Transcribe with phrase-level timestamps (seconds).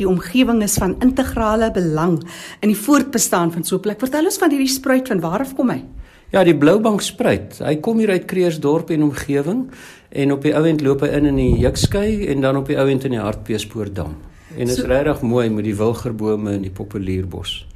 [0.00, 2.16] Die omgewing is van integrale belang
[2.64, 3.98] in die voortbestaan van so 'n plek.
[4.00, 5.84] Vertel ons van hierdie spruit van waar af kom hy?
[6.32, 7.58] Ja, die Bloubank spruit.
[7.58, 9.70] Hy kom hier uit Kreersdorp en omgewing
[10.08, 13.04] en op die ouend loop hy in in die Jukskei en dan op die ouend
[13.04, 14.16] in die Hartbeespoortdam.
[14.56, 17.66] En dit is so, regtig mooi met die wilgerbome en die populierbos.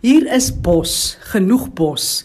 [0.00, 2.24] Hier is bos, genoeg bos.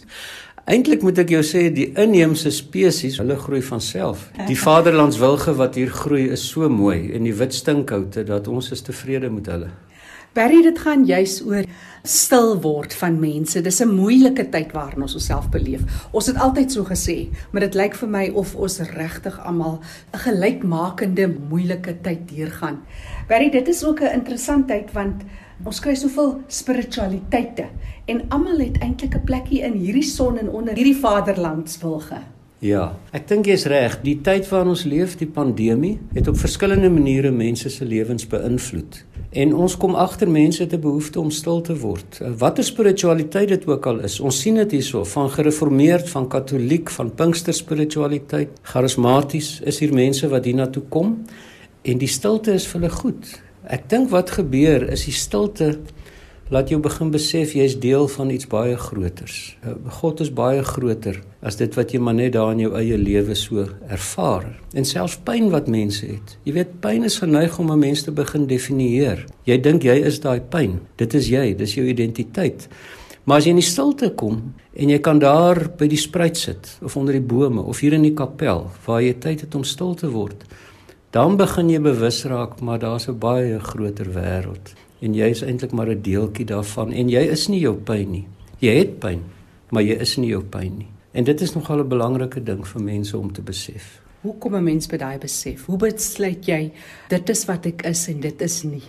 [0.68, 4.28] Eintlik moet ek jou sê die inheemse spesies, hulle groei van self.
[4.46, 8.82] Die vaderlandswilge wat hier groei is so mooi en die wit stinkhoute dat ons is
[8.82, 9.70] tevrede met hulle.
[10.30, 11.66] Barry, dit gaan juis oor
[12.06, 13.60] stil word van mense.
[13.60, 15.80] Dis 'n moeilike tyd waarin ons osself beleef.
[16.12, 19.80] Ons het altyd so gesê, maar dit lyk vir my of ons regtig almal
[20.14, 22.78] 'n gelykmakende moeilike tyd deurgaan.
[23.28, 25.22] Barry, dit is ook 'n interessantheid want
[25.64, 27.68] ons kry soveel spiritualiteite
[28.10, 32.20] en almal het eintlik 'n plekkie in hierdie son en onder hierdie vaderlandswilge.
[32.60, 34.02] Ja, ek dink jy's reg.
[34.04, 38.98] Die tyd waarin ons leef, die pandemie, het op verskillende maniere mense se lewens beïnvloed.
[39.32, 42.20] En ons kom agter mense het 'n behoefte om stil te word.
[42.38, 44.20] Watter spiritualiteit dit ook al is.
[44.20, 50.28] Ons sien dit hierso van gereformeerd, van katoliek, van pinkster spiritualiteit, charismaties is hier mense
[50.28, 51.24] wat hiernatoe kom
[51.82, 53.42] en die stilte is vir hulle goed.
[53.70, 55.76] Ek dink wat gebeur is die stilte
[56.50, 59.36] laat jou begin besef jy is deel van iets baie groters.
[59.62, 62.98] Eh, God is baie groter as dit wat jy maar net daar in jou eie
[62.98, 64.48] lewe so ervaar.
[64.74, 66.34] En selfs pyn wat mense het.
[66.42, 69.26] Jy weet pyn is geneig om 'n mens te begin definieer.
[69.46, 70.80] Jy dink jy is daai pyn.
[70.96, 72.68] Dit is jy, dis jou identiteit.
[73.24, 76.78] Maar as jy in die stilte kom en jy kan daar by die spruit sit
[76.82, 79.94] of onder die bome of hier in die kapel waar jy tyd het om stil
[79.94, 80.44] te word,
[81.10, 85.72] dan begin jy bewus raak maar daar's 'n baie groter wêreld en jy is eintlik
[85.72, 88.26] maar 'n deeltjie daarvan en jy is nie jou pyn nie.
[88.58, 89.22] Jy het pyn,
[89.70, 90.88] maar jy is nie jou pyn nie.
[91.12, 94.00] En dit is nogal 'n belangrike ding vir mense om te besef.
[94.20, 95.66] Hoe kom 'n mens by daai besef?
[95.66, 96.72] Hoe besluit jy
[97.08, 98.82] dit is wat ek is en dit is nie?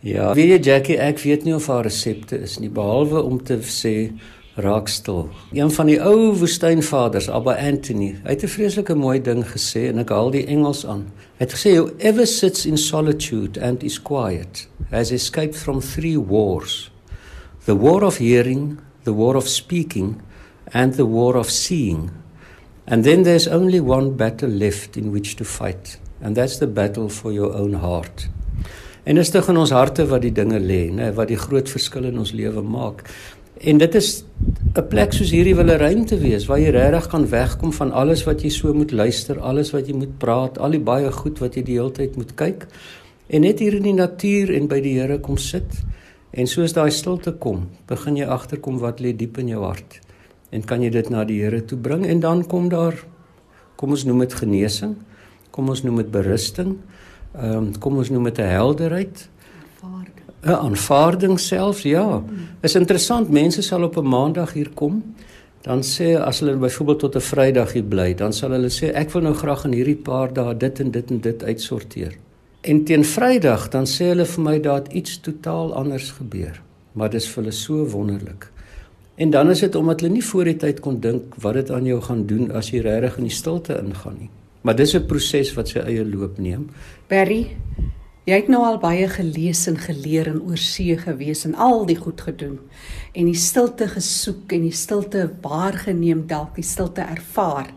[0.00, 3.56] Ja, weet jy Jackie, ek weet nie of haar resepte is nie behalwe om te
[3.56, 4.12] sê
[4.54, 5.28] raak stil.
[5.52, 9.98] Een van die ou woestynvaders, Abba Anthony, hy het 'n vreeslike mooi ding gesê en
[9.98, 11.06] ek haal die Engels aan.
[11.38, 16.90] Hy het gesê whoever sits in solitude and is quiet has escaped from three wars.
[17.64, 20.20] The war of hearing, the war of speaking
[20.72, 22.10] and the war of seeing.
[22.84, 27.08] And then there's only one battle left in which to fight, and that's the battle
[27.08, 28.28] for your own heart.
[29.04, 31.70] En dit is tog in ons harte wat die dinge lê, nê, wat die groot
[31.70, 33.02] verskil in ons lewe maak.
[33.62, 34.24] En dit is
[34.74, 38.24] 'n plek soos hierdie wil 'n ruimte wees waar jy regtig kan wegkom van alles
[38.24, 41.54] wat jy so moet luister, alles wat jy moet praat, al die baie goed wat
[41.54, 42.66] jy die hele tyd moet kyk
[43.28, 45.82] en net hier in die natuur en by die Here kom sit.
[46.32, 50.00] En soos daai stilte kom, begin jy agterkom wat lê diep in jou hart
[50.50, 52.94] en kan jy dit na die Here toe bring en dan kom daar
[53.76, 54.96] kom ons noem dit genesing,
[55.50, 56.78] kom ons noem dit berusting,
[57.34, 59.28] ehm um, kom ons noem dit 'n helderheid
[60.42, 62.22] 'n aanvaarding selfs ja.
[62.60, 65.14] Is interessant, mense sal op 'n maandag hier kom,
[65.62, 69.10] dan sê as hulle byvoorbeeld tot 'n Vrydag hier bly, dan sal hulle sê ek
[69.10, 72.12] wil nou graag in hierdie paar dae dit en dit en dit uitsorteer.
[72.60, 76.62] En teen Vrydag dan sê hulle vir my dat iets totaal anders gebeur.
[76.92, 78.50] Maar dis vir hulle so wonderlik.
[79.14, 81.84] En dan is dit omdat hulle nie voor die tyd kon dink wat dit aan
[81.84, 84.30] jou gaan doen as jy regtig in die stilte ingaan nie.
[84.62, 86.70] Maar dis 'n proses wat sy eie loop neem.
[87.08, 87.46] Berry,
[88.22, 91.98] Jy het nou al baie gelees en geleer en oor see gewees en al die
[91.98, 92.60] goed gedoen
[93.18, 97.72] en die stilte gesoek en die stilte waargeneem dalk die stilte ervaar.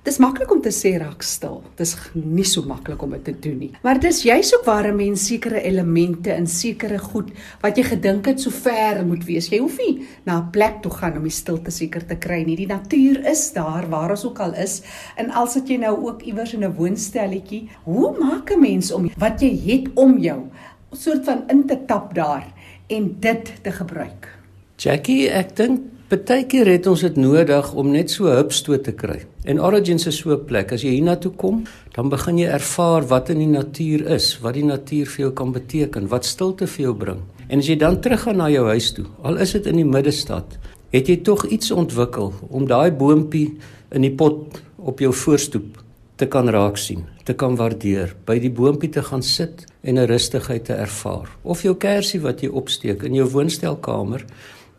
[0.00, 1.58] Dis maklik om te sê raak stil.
[1.76, 3.68] Dis nie so maklik om dit te doen nie.
[3.84, 7.28] Maar dis juist ook waar 'n mens sekere elemente in sekere goed
[7.60, 9.48] wat jy gedink het so ver moet wees.
[9.48, 12.56] Jy hoef nie na 'n plek toe gaan om die stilte seker te kry nie.
[12.56, 14.82] Die natuur is daar waar ons ook al is.
[15.16, 19.10] En al sit jy nou ook iewers in 'n woonstelletjie, hoe maak 'n mens om
[19.18, 20.48] wat jy het om jou
[20.92, 22.46] soort van in te tap daar
[22.86, 24.38] en dit te gebruik?
[24.76, 29.20] Jackie, ek dink Partykeer het ons dit nodig om net so hupstoot te kry.
[29.46, 30.72] En Origins is so 'n plek.
[30.72, 31.62] As jy hiernatoe kom,
[31.94, 35.52] dan begin jy ervaar wat in die natuur is, wat die natuur vir jou kan
[35.52, 37.20] beteken, wat stilte vir jou bring.
[37.48, 40.58] En as jy dan teruggaan na jou huis toe, al is dit in die middestad,
[40.90, 43.56] het jy tog iets ontwikkel om daai boontjie
[43.92, 45.78] in die pot op jou voorstoep
[46.16, 50.06] te kan raak sien, te kan waardeer, by die boontjie te gaan sit en 'n
[50.06, 51.28] rustigheid te ervaar.
[51.44, 54.26] Of jou kersie wat jy opsteek in jou woonstelkamer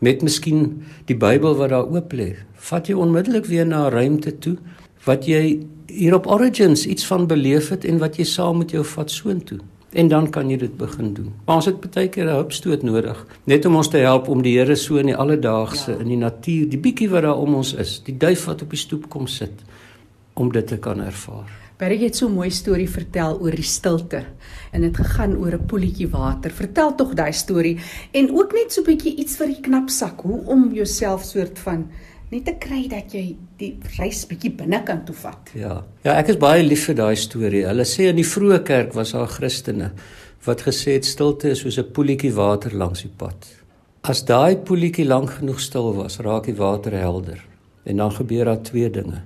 [0.02, 2.34] met miskien die Bybel wat daar oop lê.
[2.70, 4.58] Vat jy onmiddellik weer na 'n ruimte toe
[5.06, 8.84] wat jy hier op Origins iets van beleef het en wat jy saam met jou
[8.84, 9.60] vat soontoe.
[9.92, 11.34] En dan kan jy dit begin doen.
[11.46, 14.58] Maar ons het baie keer 'n hulpstoot nodig, net om ons te help om die
[14.58, 15.98] Here so in die alledaagse, ja.
[15.98, 18.80] in die natuur, die bietjie wat daar om ons is, die duif wat op die
[18.80, 19.64] stoep kom sit,
[20.34, 21.61] om dit te kan ervaar.
[21.82, 24.26] Barry het so 'n mooi storie vertel oor die stilte
[24.72, 26.52] en dit gegaan oor 'n poeltjie water.
[26.52, 27.80] Vertel tog daai storie
[28.12, 31.90] en ook net so 'n bietjie iets vir die knapsak, hoe om jouself soort van
[32.30, 35.50] net te kry dat jy die reis bietjie binnekant toe vat.
[35.54, 35.84] Ja.
[36.04, 37.66] Ja, ek is baie lief vir daai storie.
[37.66, 39.92] Hulle sê in die vroeë kerk was daar Christene
[40.46, 43.48] wat gesê het stilte is soos 'n poeltjie water langs die pad.
[44.04, 47.44] As daai poeltjie lank genoeg stil was, raak die water helder.
[47.86, 49.24] En dan gebeur daar twee dinge.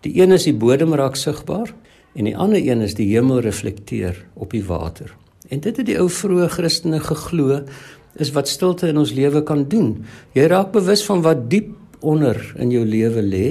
[0.00, 1.72] Die een is die bodem raak sigbaar
[2.14, 5.14] en die ander een is die hemel reflekteer op die water.
[5.48, 7.60] En dit het die ou vroeë Christene geglo
[8.20, 10.04] is wat stilte in ons lewe kan doen.
[10.36, 13.46] Jy raak bewus van wat diep onder in jou lewe lê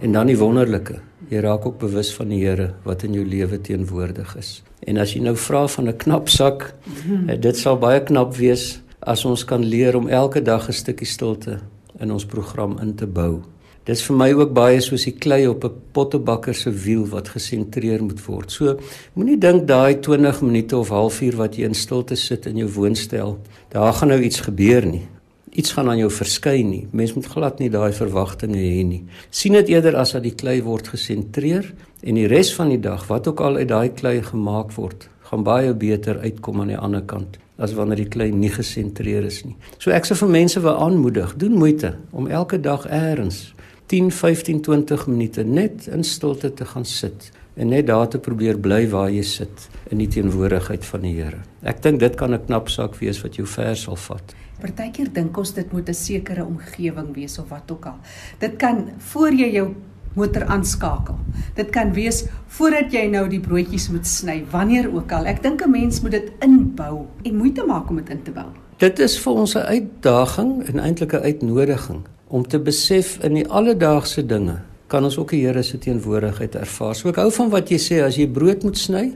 [0.00, 0.98] en dan die wonderlike.
[1.30, 4.62] Jy raak ook bewus van die Here wat in jou lewe teenwoordig is.
[4.86, 7.40] En as jy nou vra van 'n knap sak, mm -hmm.
[7.40, 11.58] dit sal baie knap wees as ons kan leer om elke dag 'n stukkie stilte
[12.00, 13.42] in ons program in te bou.
[13.88, 18.02] Dis vir my ook baie soos die klei op 'n pottebakker se wiel wat gesentreer
[18.02, 18.50] moet word.
[18.50, 18.76] So
[19.14, 23.38] moenie dink daai 20 minute of halfuur wat jy in stilte sit in jou woonstel,
[23.70, 25.06] daar gaan nou iets gebeur nie.
[25.50, 26.86] Iets gaan aan jou verskyn nie.
[26.92, 29.04] Mens moet glad nie daai verwagtinge hê nie.
[29.30, 31.72] sien dit eerder as dat die klei word gesentreer
[32.02, 35.46] en die res van die dag wat ook al uit daai klei gemaak word, gaan
[35.46, 39.56] baie beter uitkom aan die ander kant as wanneer die klei nie gesentreer is nie.
[39.78, 43.50] So ek sê vir mense wil aanmoedig, doen moeite om elke dag eers
[43.92, 47.30] 10, 15, 20 minute net in stilte te gaan sit
[47.60, 51.42] en net daar te probeer bly waar jy sit in die teenwoordigheid van die Here.
[51.66, 54.34] Ek dink dit kan 'n knap sak wees wat jou ver sal vat.
[54.60, 57.98] Partykeer dink ons dit moet 'n sekere omgewing wees of wat ook al.
[58.38, 59.74] Dit kan voor jy jou
[60.14, 61.18] motor aanskakel.
[61.54, 65.26] Dit kan wees voordat jy nou die broodjies moet sny, wanneer ook al.
[65.26, 68.46] Ek dink 'n mens moet dit inbou en moeite maak om dit in te bou.
[68.78, 73.48] Dit is vir ons 'n uitdaging en eintlik 'n uitnodiging om te besef in die
[73.48, 74.60] alledaagse dinge
[74.90, 76.94] kan ons ook die Here se teenwoordigheid ervaar.
[76.94, 79.12] So ek hou van wat jy sê as jy brood moet sny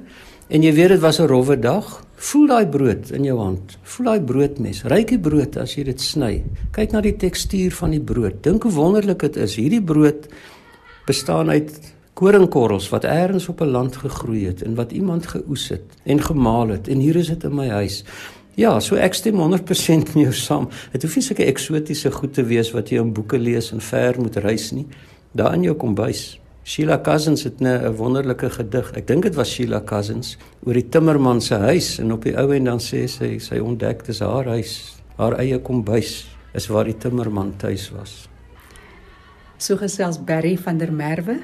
[0.48, 3.78] en jy weet dit was 'n rowwe dag, voel daai brood in jou hand.
[3.82, 4.82] Voel daai broodmes.
[4.84, 6.44] Ryk die brood as jy dit sny.
[6.72, 8.42] Kyk na die tekstuur van die brood.
[8.42, 9.56] Dink hoe wonderlik dit is.
[9.56, 10.28] Hierdie brood
[11.06, 15.96] bestaan uit koringkorrels wat eers op 'n land gegroei het en wat iemand geoes het
[16.02, 18.04] en gemaal het en hier is dit in my huis.
[18.54, 20.68] Ja, so ek stem 100% met jou saam.
[20.92, 24.20] Dit hoef nie sulke eksotiese goed te wees wat jy in boeke lees en ver
[24.20, 24.86] moet reis nie.
[25.32, 26.40] Daar in jou kombuis.
[26.64, 28.92] Sheila Cousins het 'n wonderlike gedig.
[28.92, 32.54] Ek dink dit was Sheila Cousins oor die timmerman se huis en op die ou
[32.54, 36.98] en dan sê sy sy ontdek dis haar huis, haar eie kombuis is waar die
[36.98, 38.33] timmerman tuis was.
[39.58, 41.38] So gesels Barry van der Merwe.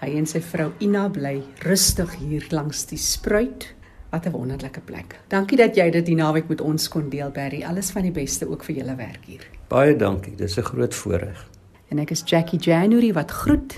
[0.00, 3.76] Hy en sy vrou Ina bly rustig hier langs die spruit
[4.10, 5.20] Wat 'n wonderlike plek.
[5.28, 7.62] Dankie dat jy dit die naweek met ons kon deel, Barry.
[7.64, 9.40] Alles van die beste ook vir julle werk hier.
[9.68, 10.34] Baie dankie.
[10.36, 11.48] Dis 'n groot voorreg.
[11.88, 13.76] En ek is Jackie January wat groet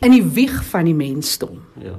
[0.00, 1.62] in die wieg van die mensdom.
[1.80, 1.98] Ja.